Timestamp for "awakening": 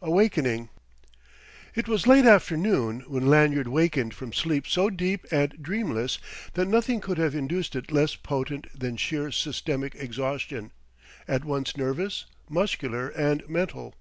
0.12-0.68